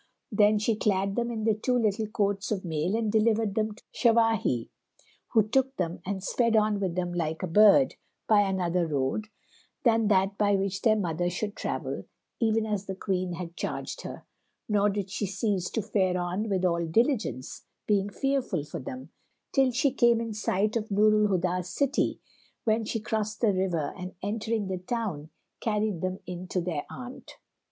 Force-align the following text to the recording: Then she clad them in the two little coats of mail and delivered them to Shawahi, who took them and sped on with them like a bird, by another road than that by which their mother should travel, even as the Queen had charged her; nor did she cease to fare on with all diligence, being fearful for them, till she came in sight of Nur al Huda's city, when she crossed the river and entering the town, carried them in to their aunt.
Then 0.31 0.57
she 0.57 0.75
clad 0.75 1.15
them 1.15 1.29
in 1.29 1.43
the 1.43 1.53
two 1.53 1.77
little 1.77 2.07
coats 2.07 2.51
of 2.51 2.65
mail 2.65 2.95
and 2.95 3.11
delivered 3.11 3.53
them 3.53 3.75
to 3.75 3.83
Shawahi, 3.93 4.69
who 5.27 5.47
took 5.47 5.77
them 5.77 6.01
and 6.03 6.23
sped 6.23 6.55
on 6.55 6.79
with 6.79 6.95
them 6.95 7.13
like 7.13 7.43
a 7.43 7.47
bird, 7.47 7.93
by 8.27 8.41
another 8.41 8.87
road 8.87 9.27
than 9.83 10.07
that 10.07 10.39
by 10.39 10.55
which 10.55 10.81
their 10.81 10.95
mother 10.95 11.29
should 11.29 11.55
travel, 11.55 12.05
even 12.39 12.65
as 12.65 12.87
the 12.87 12.95
Queen 12.95 13.33
had 13.33 13.55
charged 13.55 14.01
her; 14.01 14.25
nor 14.67 14.89
did 14.89 15.11
she 15.11 15.27
cease 15.27 15.69
to 15.69 15.83
fare 15.83 16.17
on 16.17 16.49
with 16.49 16.65
all 16.65 16.83
diligence, 16.87 17.67
being 17.85 18.09
fearful 18.09 18.63
for 18.63 18.79
them, 18.79 19.09
till 19.51 19.69
she 19.69 19.91
came 19.93 20.19
in 20.19 20.33
sight 20.33 20.75
of 20.75 20.89
Nur 20.89 21.13
al 21.31 21.37
Huda's 21.37 21.69
city, 21.69 22.19
when 22.63 22.85
she 22.85 22.99
crossed 22.99 23.39
the 23.39 23.53
river 23.53 23.93
and 23.95 24.15
entering 24.23 24.65
the 24.65 24.79
town, 24.79 25.29
carried 25.59 26.01
them 26.01 26.17
in 26.25 26.47
to 26.47 26.59
their 26.59 26.87
aunt. 26.89 27.33